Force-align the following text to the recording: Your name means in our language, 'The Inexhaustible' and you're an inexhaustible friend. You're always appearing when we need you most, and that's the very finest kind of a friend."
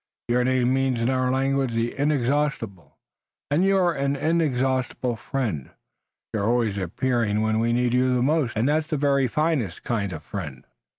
Your 0.29 0.43
name 0.43 0.73
means 0.73 0.99
in 0.99 1.11
our 1.11 1.31
language, 1.31 1.73
'The 1.73 1.95
Inexhaustible' 1.95 2.97
and 3.51 3.63
you're 3.63 3.93
an 3.93 4.15
inexhaustible 4.15 5.15
friend. 5.15 5.69
You're 6.33 6.49
always 6.49 6.79
appearing 6.79 7.41
when 7.43 7.59
we 7.59 7.71
need 7.71 7.93
you 7.93 8.23
most, 8.23 8.57
and 8.57 8.67
that's 8.67 8.87
the 8.87 8.97
very 8.97 9.27
finest 9.27 9.83
kind 9.83 10.11
of 10.11 10.23
a 10.23 10.25
friend." 10.25 10.65